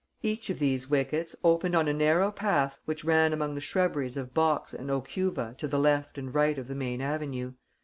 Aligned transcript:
Each 0.23 0.49
of 0.49 0.57
these 0.57 0.89
wickets 0.89 1.35
opened 1.43 1.75
on 1.75 1.87
a 1.87 1.93
narrow 1.93 2.31
path 2.31 2.79
which 2.85 3.03
ran 3.05 3.33
among 3.33 3.53
the 3.53 3.61
shrubberies 3.61 4.17
of 4.17 4.33
box 4.33 4.73
and 4.73 4.89
aucuba 4.89 5.53
to 5.59 5.67
the 5.67 5.77
left 5.77 6.17
and 6.17 6.33
right 6.33 6.57
of 6.57 6.67
the 6.67 6.73
main 6.73 7.01
avenue. 7.01 7.53